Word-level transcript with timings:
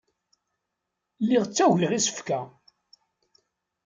Lliɣ 1.21 1.43
ttagiɣ 1.45 1.91
isefka. 1.93 2.39